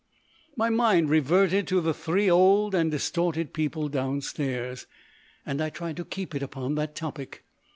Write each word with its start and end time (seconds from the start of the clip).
My 0.55 0.71
mind 0.71 1.11
reverted 1.11 1.67
to 1.67 1.79
the 1.79 1.93
three 1.93 2.27
old 2.27 2.73
and 2.73 2.89
distorted 2.89 3.53
people 3.53 3.87
downstairs, 3.87 4.87
and 5.45 5.61
I 5.61 5.69
tried 5.69 5.97
to 5.97 6.05
keep 6.05 6.33
it 6.33 6.41
upon 6.41 6.73
that 6.73 6.95
topic. 6.95 7.43